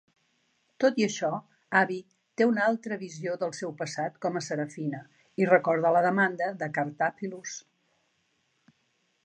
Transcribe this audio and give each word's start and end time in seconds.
Tot 0.83 0.95
i 1.01 1.03
això, 1.07 1.27
Abby 1.81 1.97
té 2.41 2.47
una 2.51 2.63
altra 2.71 2.97
visió 3.03 3.35
del 3.43 3.53
seu 3.59 3.75
passat 3.83 4.17
com 4.27 4.39
a 4.39 4.43
Seraphia 4.47 5.01
i 5.43 5.49
recorda 5.53 5.95
la 5.99 6.05
demanda 6.09 6.51
de 6.65 6.71
Cartaphilus. 6.79 7.59